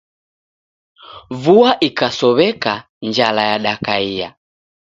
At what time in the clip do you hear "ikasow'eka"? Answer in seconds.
1.87-2.73